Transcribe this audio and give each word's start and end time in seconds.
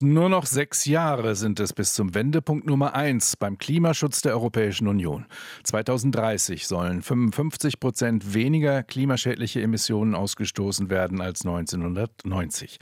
Nur 0.00 0.28
noch 0.28 0.46
sechs 0.46 0.84
Jahre 0.84 1.34
sind 1.34 1.58
es 1.58 1.72
bis 1.72 1.92
zum 1.92 2.14
Wendepunkt 2.14 2.64
Nummer 2.66 2.94
eins 2.94 3.34
beim 3.34 3.58
Klimaschutz 3.58 4.22
der 4.22 4.30
Europäischen 4.30 4.86
Union. 4.86 5.26
2030 5.64 6.68
sollen 6.68 7.02
55 7.02 7.80
Prozent 7.80 8.32
weniger 8.32 8.84
klimaschädliche 8.84 9.60
Emissionen 9.60 10.14
ausgestoßen 10.14 10.88
werden 10.88 11.20
als 11.20 11.44
1990. 11.44 12.78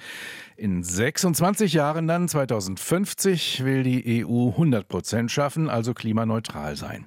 In 0.58 0.82
26 0.82 1.72
Jahren 1.72 2.06
dann, 2.06 2.29
2050, 2.29 3.64
will 3.64 3.83
die 3.83 4.26
EU 4.26 4.48
100 4.48 4.87
Prozent 4.87 5.30
schaffen, 5.30 5.71
also 5.71 5.94
klimaneutral 5.94 6.76
sein. 6.76 7.06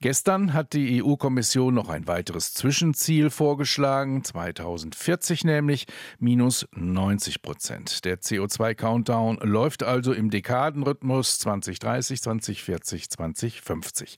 Gestern 0.00 0.52
hat 0.52 0.74
die 0.74 1.02
EU-Kommission 1.02 1.74
noch 1.74 1.88
ein 1.88 2.06
weiteres 2.06 2.52
Zwischenziel 2.52 3.30
vorgeschlagen, 3.30 4.24
2040 4.24 5.44
nämlich, 5.44 5.86
minus 6.18 6.68
90 6.76 7.40
Prozent. 7.40 8.04
Der 8.04 8.20
CO2-Countdown 8.20 9.37
läuft 9.42 9.82
also 9.82 10.12
im 10.12 10.30
Dekadenrhythmus 10.30 11.38
2030, 11.38 12.22
2040, 12.22 13.10
2050. 13.10 14.16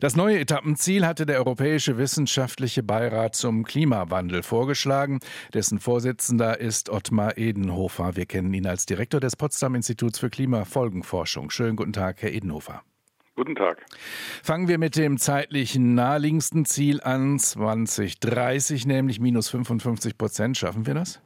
Das 0.00 0.16
neue 0.16 0.38
Etappenziel 0.38 1.06
hatte 1.06 1.26
der 1.26 1.38
Europäische 1.38 1.98
Wissenschaftliche 1.98 2.82
Beirat 2.82 3.34
zum 3.34 3.64
Klimawandel 3.64 4.42
vorgeschlagen. 4.42 5.20
Dessen 5.54 5.78
Vorsitzender 5.78 6.60
ist 6.60 6.88
Ottmar 6.90 7.38
Edenhofer. 7.38 8.16
Wir 8.16 8.26
kennen 8.26 8.52
ihn 8.54 8.66
als 8.66 8.86
Direktor 8.86 9.20
des 9.20 9.36
Potsdam 9.36 9.74
Instituts 9.74 10.18
für 10.18 10.30
Klimafolgenforschung. 10.30 11.50
Schönen 11.50 11.76
guten 11.76 11.92
Tag, 11.92 12.22
Herr 12.22 12.32
Edenhofer. 12.32 12.82
Guten 13.36 13.54
Tag. 13.54 13.86
Fangen 14.42 14.68
wir 14.68 14.76
mit 14.76 14.96
dem 14.96 15.16
zeitlich 15.16 15.74
naheliegendsten 15.78 16.66
Ziel 16.66 17.00
an, 17.00 17.38
2030, 17.38 18.86
nämlich 18.86 19.18
minus 19.18 19.48
55 19.48 20.18
Prozent. 20.18 20.58
Schaffen 20.58 20.86
wir 20.86 20.92
das? 20.92 21.22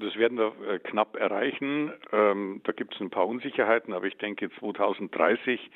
Das 0.00 0.16
werden 0.16 0.38
wir 0.38 0.52
äh, 0.68 0.78
knapp 0.78 1.16
erreichen. 1.16 1.92
Ähm, 2.12 2.60
da 2.64 2.72
gibt 2.72 2.94
es 2.94 3.00
ein 3.00 3.10
paar 3.10 3.26
Unsicherheiten, 3.26 3.92
aber 3.92 4.06
ich 4.06 4.16
denke 4.16 4.50
2030, 4.58 5.70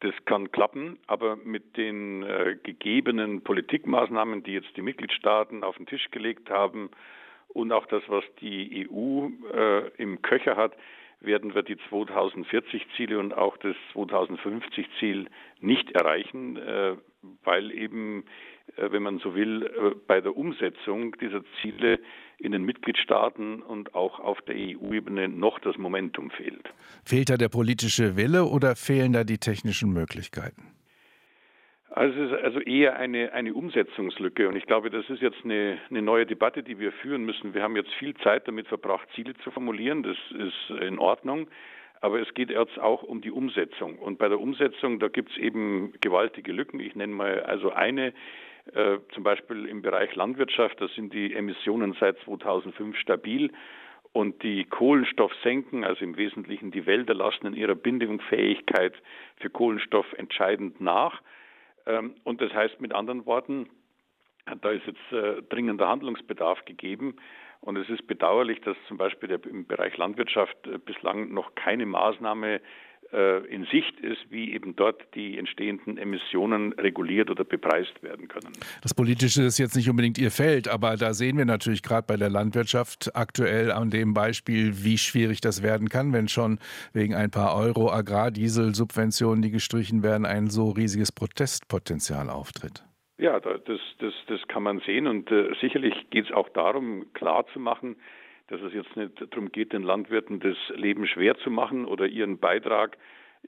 das 0.00 0.14
kann 0.24 0.52
klappen. 0.52 0.98
Aber 1.06 1.36
mit 1.36 1.76
den 1.76 2.22
äh, 2.22 2.56
gegebenen 2.62 3.42
Politikmaßnahmen, 3.42 4.42
die 4.42 4.52
jetzt 4.52 4.76
die 4.76 4.82
Mitgliedstaaten 4.82 5.64
auf 5.64 5.76
den 5.76 5.86
Tisch 5.86 6.10
gelegt 6.10 6.50
haben 6.50 6.90
und 7.48 7.72
auch 7.72 7.86
das, 7.86 8.02
was 8.08 8.24
die 8.40 8.88
EU 8.88 9.28
äh, 9.52 9.88
im 9.96 10.22
Köcher 10.22 10.56
hat, 10.56 10.76
werden 11.20 11.54
wir 11.54 11.62
die 11.62 11.76
2040-Ziele 11.76 13.18
und 13.18 13.32
auch 13.32 13.56
das 13.56 13.74
2050-Ziel 13.94 15.28
nicht 15.60 15.90
erreichen, 15.92 16.60
weil 17.42 17.72
eben, 17.72 18.26
wenn 18.76 19.02
man 19.02 19.18
so 19.18 19.34
will, 19.34 19.64
äh, 19.64 19.94
bei 20.06 20.20
der 20.20 20.36
Umsetzung 20.36 21.16
dieser 21.18 21.42
Ziele 21.60 21.98
in 22.38 22.52
den 22.52 22.64
Mitgliedstaaten 22.64 23.62
und 23.62 23.94
auch 23.94 24.20
auf 24.20 24.40
der 24.42 24.54
EU-Ebene 24.56 25.28
noch 25.28 25.58
das 25.60 25.78
Momentum 25.78 26.30
fehlt. 26.30 26.68
Fehlt 27.04 27.30
da 27.30 27.36
der 27.36 27.48
politische 27.48 28.16
Wille 28.16 28.44
oder 28.44 28.76
fehlen 28.76 29.12
da 29.12 29.24
die 29.24 29.38
technischen 29.38 29.92
Möglichkeiten? 29.92 30.76
Also 31.90 32.20
es 32.20 32.30
ist 32.30 32.44
also 32.44 32.60
eher 32.60 32.96
eine, 32.96 33.32
eine 33.32 33.54
Umsetzungslücke 33.54 34.48
und 34.48 34.56
ich 34.56 34.66
glaube, 34.66 34.90
das 34.90 35.08
ist 35.08 35.22
jetzt 35.22 35.42
eine, 35.44 35.78
eine 35.88 36.02
neue 36.02 36.26
Debatte, 36.26 36.62
die 36.62 36.78
wir 36.78 36.92
führen 36.92 37.24
müssen. 37.24 37.54
Wir 37.54 37.62
haben 37.62 37.74
jetzt 37.74 37.92
viel 37.94 38.14
Zeit 38.16 38.46
damit 38.46 38.68
verbracht, 38.68 39.08
Ziele 39.14 39.32
zu 39.42 39.50
formulieren, 39.50 40.02
das 40.02 40.18
ist 40.32 40.78
in 40.82 40.98
Ordnung, 40.98 41.48
aber 42.02 42.20
es 42.20 42.34
geht 42.34 42.50
jetzt 42.50 42.78
auch 42.78 43.02
um 43.02 43.22
die 43.22 43.30
Umsetzung 43.30 43.98
und 43.98 44.18
bei 44.18 44.28
der 44.28 44.38
Umsetzung, 44.38 44.98
da 44.98 45.08
gibt 45.08 45.30
es 45.30 45.38
eben 45.38 45.94
gewaltige 46.02 46.52
Lücken. 46.52 46.80
Ich 46.80 46.94
nenne 46.96 47.14
mal 47.14 47.40
also 47.44 47.72
eine, 47.72 48.12
äh, 48.74 48.98
zum 49.14 49.22
Beispiel 49.22 49.66
im 49.66 49.82
Bereich 49.82 50.14
Landwirtschaft, 50.14 50.80
da 50.80 50.88
sind 50.88 51.12
die 51.12 51.34
Emissionen 51.34 51.96
seit 52.00 52.18
2005 52.20 52.96
stabil 52.96 53.52
und 54.12 54.42
die 54.42 54.64
Kohlenstoffsenken, 54.64 55.84
also 55.84 56.04
im 56.04 56.16
Wesentlichen 56.16 56.70
die 56.70 56.86
Wälder, 56.86 57.14
lassen 57.14 57.46
in 57.46 57.54
ihrer 57.54 57.74
Bindungsfähigkeit 57.74 58.94
für 59.36 59.50
Kohlenstoff 59.50 60.10
entscheidend 60.14 60.80
nach. 60.80 61.20
Ähm, 61.86 62.14
und 62.24 62.40
das 62.40 62.52
heißt 62.52 62.80
mit 62.80 62.94
anderen 62.94 63.26
Worten, 63.26 63.68
da 64.62 64.70
ist 64.70 64.86
jetzt 64.86 65.12
äh, 65.12 65.42
dringender 65.42 65.88
Handlungsbedarf 65.88 66.64
gegeben. 66.64 67.16
Und 67.60 67.76
es 67.76 67.88
ist 67.88 68.06
bedauerlich, 68.06 68.60
dass 68.60 68.76
zum 68.86 68.96
Beispiel 68.96 69.30
im 69.30 69.66
Bereich 69.66 69.96
Landwirtschaft 69.96 70.56
äh, 70.66 70.78
bislang 70.78 71.32
noch 71.32 71.54
keine 71.54 71.84
Maßnahme 71.84 72.60
in 73.12 73.64
Sicht 73.70 73.98
ist, 74.00 74.30
wie 74.30 74.52
eben 74.52 74.76
dort 74.76 75.02
die 75.14 75.38
entstehenden 75.38 75.98
Emissionen 75.98 76.72
reguliert 76.74 77.30
oder 77.30 77.44
bepreist 77.44 78.02
werden 78.02 78.28
können. 78.28 78.52
Das 78.82 78.94
Politische 78.94 79.42
ist 79.42 79.58
jetzt 79.58 79.76
nicht 79.76 79.88
unbedingt 79.88 80.18
Ihr 80.18 80.30
Feld, 80.30 80.68
aber 80.68 80.96
da 80.96 81.14
sehen 81.14 81.38
wir 81.38 81.44
natürlich 81.44 81.82
gerade 81.82 82.06
bei 82.06 82.16
der 82.16 82.30
Landwirtschaft 82.30 83.14
aktuell 83.14 83.70
an 83.70 83.90
dem 83.90 84.14
Beispiel, 84.14 84.84
wie 84.84 84.98
schwierig 84.98 85.40
das 85.40 85.62
werden 85.62 85.88
kann, 85.88 86.12
wenn 86.12 86.28
schon 86.28 86.58
wegen 86.92 87.14
ein 87.14 87.30
paar 87.30 87.56
Euro 87.56 87.90
Agrardieselsubventionen, 87.90 89.42
die 89.42 89.50
gestrichen 89.50 90.02
werden, 90.02 90.26
ein 90.26 90.48
so 90.48 90.70
riesiges 90.70 91.12
Protestpotenzial 91.12 92.28
auftritt. 92.30 92.84
Ja, 93.18 93.40
das, 93.40 93.80
das, 93.98 94.12
das 94.26 94.40
kann 94.48 94.62
man 94.62 94.80
sehen 94.80 95.06
und 95.06 95.30
äh, 95.30 95.54
sicherlich 95.60 95.94
geht 96.10 96.26
es 96.26 96.32
auch 96.32 96.50
darum, 96.50 97.06
klarzumachen, 97.14 97.96
dass 98.48 98.60
es 98.60 98.72
jetzt 98.72 98.96
nicht 98.96 99.12
darum 99.30 99.50
geht, 99.50 99.72
den 99.72 99.82
Landwirten 99.82 100.40
das 100.40 100.56
Leben 100.74 101.06
schwer 101.06 101.36
zu 101.38 101.50
machen 101.50 101.84
oder 101.84 102.06
ihren 102.06 102.38
Beitrag, 102.38 102.96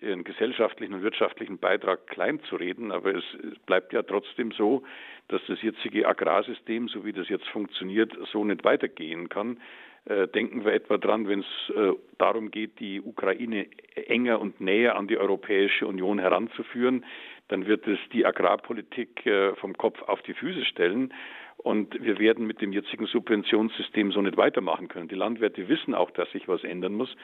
ihren 0.01 0.25
gesellschaftlichen 0.25 0.95
und 0.95 1.03
wirtschaftlichen 1.03 1.59
Beitrag 1.59 2.07
klein 2.07 2.41
zu 2.49 2.57
reden. 2.57 2.93
Aber 2.93 3.15
es 3.15 3.25
bleibt 3.67 3.93
ja 3.93 4.03
trotzdem 4.03 4.53
so, 4.53 4.83
dass 5.29 5.41
das 5.47 5.63
jetzige 5.63 6.09
Agrarsystem, 6.09 6.89
so 6.89 7.05
wie 7.05 7.13
das 7.13 7.29
jetzt 7.29 7.47
funktioniert, 7.49 8.17
so 8.33 8.45
nicht 8.45 8.65
weitergehen 8.65 9.29
kann. 9.29 9.59
Äh, 10.05 10.27
denken 10.29 10.65
wir 10.65 10.73
etwa 10.73 10.97
dran, 10.97 11.29
wenn 11.29 11.41
es 11.41 11.75
äh, 11.75 11.93
darum 12.19 12.51
geht, 12.51 12.81
die 12.81 13.01
Ukraine 13.01 13.67
enger 13.95 14.41
und 14.41 14.61
näher 14.61 14.97
an 14.97 15.07
die 15.07 15.19
Europäische 15.19 15.87
Union 15.87 16.19
heranzuführen, 16.19 17.05
dann 17.49 17.67
wird 17.67 17.87
es 17.87 17.99
die 18.13 18.25
Agrarpolitik 18.25 19.27
äh, 19.27 19.55
vom 19.57 19.77
Kopf 19.77 20.01
auf 20.03 20.23
die 20.23 20.35
Füße 20.35 20.65
stellen. 20.65 21.13
Und 21.59 22.01
wir 22.03 22.19
werden 22.19 22.47
mit 22.47 22.61
dem 22.61 22.73
jetzigen 22.73 23.07
Subventionssystem 23.07 24.13
so 24.13 24.23
nicht 24.23 24.37
weitermachen 24.37 24.87
können. 24.89 25.09
Die 25.09 25.17
Landwirte 25.17 25.69
wissen 25.69 25.93
auch, 25.93 26.11
dass 26.13 26.31
sich 26.31 26.47
was 26.47 26.63
ändern 26.63 26.95
muss. 26.95 27.15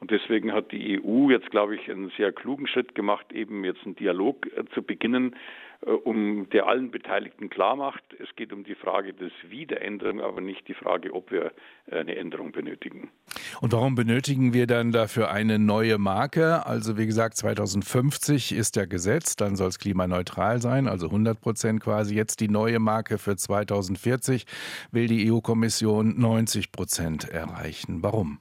Und 0.00 0.10
deswegen 0.10 0.52
hat 0.52 0.72
die 0.72 1.00
EU 1.02 1.30
jetzt, 1.30 1.50
glaube 1.50 1.74
ich, 1.74 1.90
einen 1.90 2.10
sehr 2.16 2.32
klugen 2.32 2.66
Schritt 2.66 2.94
gemacht, 2.94 3.32
eben 3.32 3.64
jetzt 3.64 3.84
einen 3.84 3.96
Dialog 3.96 4.46
äh, 4.46 4.64
zu 4.74 4.82
beginnen, 4.82 5.34
äh, 5.86 5.90
um 5.90 6.48
der 6.50 6.66
allen 6.66 6.90
Beteiligten 6.90 7.48
klar 7.50 7.76
macht, 7.76 8.02
es 8.18 8.34
geht 8.36 8.52
um 8.52 8.64
die 8.64 8.74
Frage 8.74 9.14
des 9.14 9.32
Wie 9.48 9.66
der 9.66 9.82
Änderung, 9.82 10.20
aber 10.20 10.40
nicht 10.40 10.68
die 10.68 10.74
Frage, 10.74 11.12
ob 11.12 11.30
wir 11.30 11.52
äh, 11.86 12.00
eine 12.00 12.16
Änderung 12.16 12.52
benötigen. 12.52 13.10
Und 13.60 13.72
warum 13.72 13.94
benötigen 13.94 14.52
wir 14.52 14.66
dann 14.66 14.92
dafür 14.92 15.30
eine 15.30 15.58
neue 15.58 15.98
Marke? 15.98 16.66
Also 16.66 16.98
wie 16.98 17.06
gesagt, 17.06 17.36
2050 17.36 18.52
ist 18.52 18.76
ja 18.76 18.84
gesetzt, 18.84 19.40
dann 19.40 19.56
soll 19.56 19.68
es 19.68 19.78
klimaneutral 19.78 20.60
sein, 20.60 20.86
also 20.88 21.06
100 21.06 21.40
Prozent 21.40 21.80
quasi. 21.80 22.14
Jetzt 22.14 22.40
die 22.40 22.48
neue 22.48 22.78
Marke 22.78 23.18
für 23.18 23.36
2040 23.80 24.44
will 24.92 25.06
die 25.06 25.30
EU-Kommission 25.30 26.20
90 26.20 26.72
Prozent 26.72 27.28
erreichen. 27.28 28.02
Warum? 28.02 28.38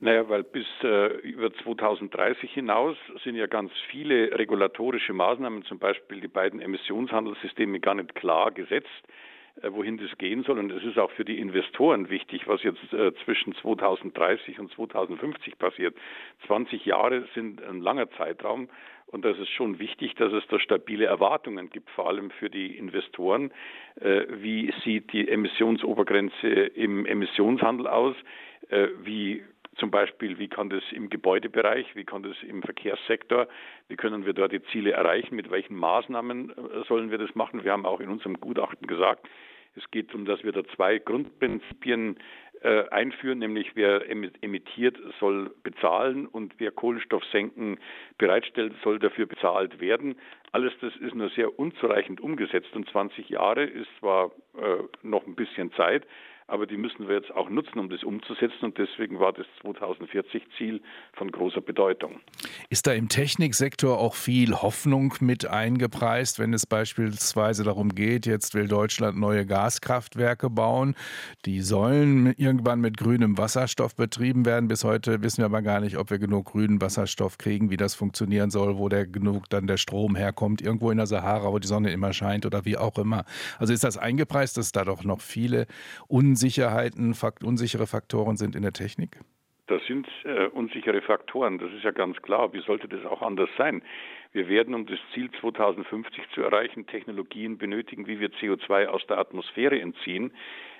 Naja, 0.00 0.28
weil 0.28 0.42
bis 0.42 0.66
äh, 0.82 1.18
über 1.20 1.54
2030 1.54 2.50
hinaus 2.52 2.96
sind 3.22 3.36
ja 3.36 3.46
ganz 3.46 3.70
viele 3.88 4.36
regulatorische 4.36 5.12
Maßnahmen, 5.12 5.64
zum 5.64 5.78
Beispiel 5.78 6.20
die 6.20 6.28
beiden 6.28 6.60
Emissionshandelssysteme, 6.60 7.78
gar 7.78 7.94
nicht 7.94 8.16
klar 8.16 8.50
gesetzt, 8.50 8.88
äh, 9.62 9.70
wohin 9.70 9.98
das 9.98 10.18
gehen 10.18 10.42
soll. 10.42 10.58
Und 10.58 10.72
es 10.72 10.82
ist 10.82 10.98
auch 10.98 11.12
für 11.12 11.24
die 11.24 11.38
Investoren 11.38 12.10
wichtig, 12.10 12.48
was 12.48 12.64
jetzt 12.64 12.92
äh, 12.92 13.12
zwischen 13.24 13.54
2030 13.54 14.58
und 14.58 14.72
2050 14.72 15.56
passiert. 15.56 15.94
20 16.48 16.84
Jahre 16.84 17.28
sind 17.36 17.62
ein 17.62 17.80
langer 17.80 18.10
Zeitraum. 18.10 18.68
Und 19.12 19.26
das 19.26 19.38
ist 19.38 19.50
schon 19.50 19.78
wichtig, 19.78 20.14
dass 20.14 20.32
es 20.32 20.42
da 20.48 20.58
stabile 20.58 21.04
Erwartungen 21.04 21.68
gibt, 21.68 21.90
vor 21.90 22.08
allem 22.08 22.30
für 22.30 22.48
die 22.48 22.76
Investoren. 22.76 23.52
Äh, 24.00 24.22
wie 24.28 24.72
sieht 24.82 25.12
die 25.12 25.28
Emissionsobergrenze 25.28 26.48
im 26.48 27.04
Emissionshandel 27.04 27.86
aus? 27.86 28.16
Äh, 28.70 28.88
wie 29.04 29.44
zum 29.76 29.90
Beispiel, 29.90 30.38
wie 30.38 30.48
kann 30.48 30.70
das 30.70 30.82
im 30.92 31.10
Gebäudebereich, 31.10 31.94
wie 31.94 32.04
kann 32.04 32.22
das 32.22 32.36
im 32.42 32.62
Verkehrssektor, 32.62 33.48
wie 33.88 33.96
können 33.96 34.26
wir 34.26 34.32
dort 34.32 34.52
die 34.52 34.62
Ziele 34.64 34.92
erreichen, 34.92 35.36
mit 35.36 35.50
welchen 35.50 35.76
Maßnahmen 35.76 36.50
äh, 36.50 36.84
sollen 36.88 37.10
wir 37.10 37.18
das 37.18 37.34
machen. 37.34 37.64
Wir 37.64 37.72
haben 37.72 37.86
auch 37.86 38.00
in 38.00 38.08
unserem 38.08 38.40
Gutachten 38.40 38.86
gesagt, 38.86 39.28
es 39.76 39.90
geht 39.90 40.08
darum, 40.08 40.24
dass 40.24 40.42
wir 40.42 40.52
da 40.52 40.64
zwei 40.74 40.98
Grundprinzipien 40.98 42.16
äh, 42.62 42.88
einführen, 42.90 43.38
nämlich 43.38 43.74
wer 43.74 44.08
emittiert, 44.08 44.96
soll 45.18 45.50
bezahlen 45.62 46.26
und 46.26 46.54
wer 46.58 46.70
Kohlenstoffsenken 46.70 47.78
bereitstellt, 48.18 48.74
soll 48.82 48.98
dafür 48.98 49.26
bezahlt 49.26 49.80
werden. 49.80 50.16
Alles 50.52 50.72
das 50.80 50.94
ist 50.96 51.14
nur 51.14 51.30
sehr 51.30 51.58
unzureichend 51.58 52.20
umgesetzt 52.20 52.74
und 52.74 52.88
20 52.90 53.28
Jahre 53.28 53.64
ist 53.64 53.88
zwar 53.98 54.32
äh, 54.56 54.82
noch 55.02 55.26
ein 55.26 55.34
bisschen 55.34 55.72
Zeit, 55.72 56.06
aber 56.52 56.66
die 56.66 56.76
müssen 56.76 57.08
wir 57.08 57.14
jetzt 57.14 57.30
auch 57.34 57.48
nutzen, 57.48 57.78
um 57.78 57.88
das 57.88 58.04
umzusetzen 58.04 58.66
und 58.66 58.76
deswegen 58.76 59.18
war 59.18 59.32
das 59.32 59.46
2040-Ziel 59.64 60.82
von 61.14 61.32
großer 61.32 61.62
Bedeutung. 61.62 62.20
Ist 62.68 62.86
da 62.86 62.92
im 62.92 63.08
Techniksektor 63.08 63.98
auch 63.98 64.14
viel 64.14 64.52
Hoffnung 64.52 65.14
mit 65.20 65.46
eingepreist, 65.46 66.38
wenn 66.38 66.52
es 66.52 66.66
beispielsweise 66.66 67.64
darum 67.64 67.94
geht, 67.94 68.26
jetzt 68.26 68.54
will 68.54 68.68
Deutschland 68.68 69.18
neue 69.18 69.46
Gaskraftwerke 69.46 70.50
bauen, 70.50 70.94
die 71.46 71.62
sollen 71.62 72.34
irgendwann 72.36 72.82
mit 72.82 72.98
grünem 72.98 73.38
Wasserstoff 73.38 73.96
betrieben 73.96 74.44
werden. 74.44 74.68
Bis 74.68 74.84
heute 74.84 75.22
wissen 75.22 75.38
wir 75.38 75.46
aber 75.46 75.62
gar 75.62 75.80
nicht, 75.80 75.96
ob 75.96 76.10
wir 76.10 76.18
genug 76.18 76.52
grünen 76.52 76.82
Wasserstoff 76.82 77.38
kriegen, 77.38 77.70
wie 77.70 77.78
das 77.78 77.94
funktionieren 77.94 78.50
soll, 78.50 78.76
wo 78.76 78.90
der 78.90 79.06
genug 79.06 79.48
dann 79.48 79.66
der 79.66 79.78
Strom 79.78 80.16
herkommt, 80.16 80.60
irgendwo 80.60 80.90
in 80.90 80.98
der 80.98 81.06
Sahara, 81.06 81.50
wo 81.50 81.58
die 81.58 81.66
Sonne 81.66 81.92
immer 81.92 82.12
scheint 82.12 82.44
oder 82.44 82.66
wie 82.66 82.76
auch 82.76 82.98
immer. 82.98 83.24
Also 83.58 83.72
ist 83.72 83.84
das 83.84 83.96
eingepreist, 83.96 84.58
dass 84.58 84.70
da 84.72 84.84
doch 84.84 85.02
noch 85.02 85.22
viele 85.22 85.66
Unsicherheiten, 86.08 86.41
fakt, 87.14 87.44
unsichere 87.44 87.86
Faktoren 87.86 88.36
sind 88.36 88.56
in 88.56 88.62
der 88.62 88.72
Technik? 88.72 89.18
Das 89.68 89.84
sind 89.86 90.06
äh, 90.24 90.46
unsichere 90.48 91.00
Faktoren, 91.00 91.58
das 91.58 91.72
ist 91.72 91.84
ja 91.84 91.92
ganz 91.92 92.20
klar. 92.20 92.52
Wie 92.52 92.60
sollte 92.60 92.88
das 92.88 93.04
auch 93.06 93.22
anders 93.22 93.48
sein? 93.56 93.82
Wir 94.32 94.48
werden, 94.48 94.74
um 94.74 94.86
das 94.86 94.98
Ziel 95.14 95.30
2050 95.40 96.24
zu 96.34 96.42
erreichen, 96.42 96.86
Technologien 96.86 97.58
benötigen, 97.58 98.06
wie 98.06 98.18
wir 98.18 98.30
CO2 98.30 98.86
aus 98.86 99.06
der 99.06 99.18
Atmosphäre 99.18 99.80
entziehen. 99.80 100.32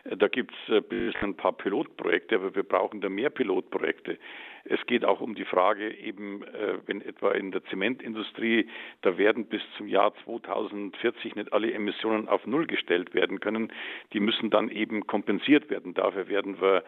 Äh, 0.04 0.16
da 0.16 0.28
gibt 0.28 0.52
es 0.68 0.82
äh, 0.90 1.12
ein 1.22 1.36
paar 1.36 1.52
Pilotprojekte, 1.52 2.36
aber 2.36 2.54
wir 2.54 2.62
brauchen 2.62 3.00
da 3.00 3.08
mehr 3.08 3.30
Pilotprojekte. 3.30 4.18
Es 4.64 4.84
geht 4.86 5.04
auch 5.04 5.20
um 5.20 5.34
die 5.34 5.44
Frage 5.44 5.92
eben, 5.98 6.44
äh, 6.44 6.78
wenn 6.86 7.00
etwa 7.02 7.32
in 7.32 7.50
der 7.50 7.64
Zementindustrie, 7.64 8.68
da 9.02 9.18
werden 9.18 9.46
bis 9.46 9.62
zum 9.76 9.88
Jahr 9.88 10.12
2040 10.24 11.34
nicht 11.34 11.52
alle 11.52 11.72
Emissionen 11.72 12.28
auf 12.28 12.46
Null 12.46 12.66
gestellt 12.66 13.14
werden 13.14 13.40
können. 13.40 13.72
Die 14.12 14.20
müssen 14.20 14.50
dann 14.50 14.68
eben 14.68 15.06
kompensiert 15.06 15.68
werden. 15.70 15.94
Dafür 15.94 16.28
werden 16.28 16.60
wir 16.60 16.84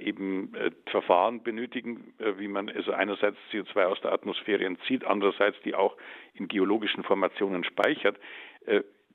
eben 0.00 0.52
Verfahren 0.86 1.42
benötigen, 1.42 2.14
wie 2.38 2.46
man 2.46 2.68
also 2.68 2.92
einerseits 2.92 3.36
CO2 3.50 3.84
aus 3.84 4.00
der 4.02 4.12
Atmosphäre 4.12 4.64
entzieht, 4.64 5.04
andererseits 5.04 5.60
die 5.62 5.74
auch 5.74 5.96
in 6.34 6.46
geologischen 6.46 7.02
Formationen 7.02 7.64
speichert 7.64 8.16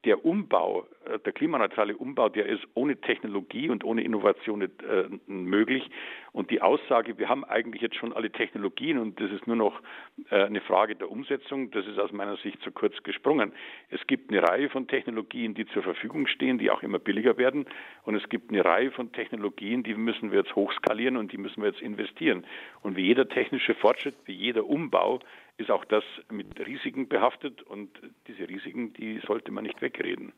der 0.05 0.23
Umbau, 0.25 0.87
äh, 1.05 1.19
der 1.19 1.33
klimaneutrale 1.33 1.95
Umbau, 1.97 2.29
der 2.29 2.45
ist 2.45 2.65
ohne 2.73 2.99
Technologie 3.01 3.69
und 3.69 3.83
ohne 3.83 4.03
Innovation 4.03 4.59
nicht 4.59 4.81
äh, 4.83 5.09
möglich. 5.27 5.89
Und 6.31 6.51
die 6.51 6.61
Aussage, 6.61 7.17
wir 7.17 7.27
haben 7.27 7.43
eigentlich 7.43 7.81
jetzt 7.81 7.95
schon 7.95 8.13
alle 8.13 8.31
Technologien 8.31 8.97
und 8.97 9.19
das 9.19 9.31
ist 9.31 9.45
nur 9.47 9.55
noch 9.55 9.81
äh, 10.29 10.43
eine 10.43 10.61
Frage 10.61 10.95
der 10.95 11.11
Umsetzung, 11.11 11.71
das 11.71 11.85
ist 11.85 11.99
aus 11.99 12.11
meiner 12.11 12.37
Sicht 12.37 12.61
zu 12.61 12.71
kurz 12.71 12.95
gesprungen. 13.03 13.51
Es 13.89 14.05
gibt 14.07 14.31
eine 14.31 14.41
Reihe 14.41 14.69
von 14.69 14.87
Technologien, 14.87 15.53
die 15.53 15.65
zur 15.67 15.83
Verfügung 15.83 16.27
stehen, 16.27 16.59
die 16.59 16.71
auch 16.71 16.83
immer 16.83 16.99
billiger 16.99 17.37
werden. 17.37 17.65
Und 18.03 18.15
es 18.15 18.29
gibt 18.29 18.51
eine 18.51 18.63
Reihe 18.63 18.91
von 18.91 19.11
Technologien, 19.11 19.83
die 19.83 19.95
müssen 19.95 20.31
wir 20.31 20.39
jetzt 20.39 20.55
hochskalieren 20.55 21.17
und 21.17 21.33
die 21.33 21.37
müssen 21.37 21.61
wir 21.61 21.69
jetzt 21.69 21.81
investieren. 21.81 22.45
Und 22.81 22.95
wie 22.95 23.05
jeder 23.05 23.27
technische 23.27 23.75
Fortschritt, 23.75 24.15
wie 24.25 24.33
jeder 24.33 24.65
Umbau, 24.65 25.19
ist 25.59 25.69
auch 25.69 25.85
das 25.85 26.03
mit 26.31 26.59
Risiken 26.59 27.07
behaftet 27.07 27.61
und 27.63 27.89
diese 28.27 28.47
Risiken, 28.47 28.93
die 28.93 29.21
sollte 29.27 29.51
man 29.51 29.65
nicht 29.65 29.81
wegreden. 29.81 30.31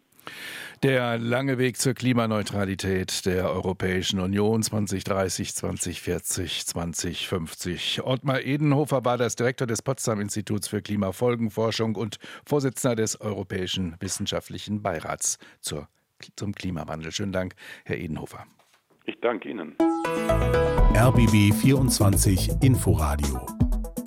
Der 0.84 1.18
lange 1.18 1.58
Weg 1.58 1.78
zur 1.78 1.94
Klimaneutralität 1.94 3.26
der 3.26 3.52
Europäischen 3.52 4.20
Union 4.20 4.62
2030, 4.62 5.56
2040, 5.56 6.66
2050. 6.66 8.02
Ottmar 8.04 8.42
Edenhofer 8.42 9.06
war 9.06 9.18
das 9.18 9.36
Direktor 9.36 9.68
des 9.68 9.82
Potsdam 9.82 10.20
Instituts 10.20 10.68
für 10.68 10.82
Klimafolgenforschung 10.82 11.96
und 11.96 12.18
Vorsitzender 12.48 12.96
des 12.96 13.20
Europäischen 13.22 13.96
Wissenschaftlichen 14.00 14.82
Beirats 14.82 15.38
zur, 15.60 15.88
zum 16.36 16.54
Klimawandel. 16.54 17.12
Schönen 17.12 17.32
Dank, 17.32 17.56
Herr 17.86 17.98
Edenhofer. 17.98 18.46
Ich 19.06 19.20
danke 19.22 19.50
Ihnen. 19.50 19.76
RBB 20.96 21.54
24 21.62 22.50
Inforadio 22.62 23.61